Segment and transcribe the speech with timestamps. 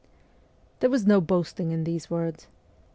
[0.79, 2.47] There was no boasting in these words.